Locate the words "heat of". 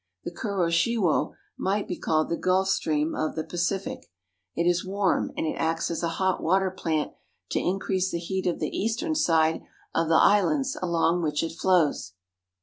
8.17-8.57